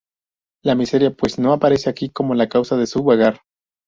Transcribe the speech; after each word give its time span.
La 0.63 0.73
miseria, 0.73 1.11
pues, 1.13 1.37
no 1.37 1.53
aparece 1.53 1.87
aquí 1.87 2.09
como 2.09 2.33
la 2.33 2.49
causa 2.49 2.75
de 2.75 2.87
su 2.87 3.03
vagar. 3.03 3.39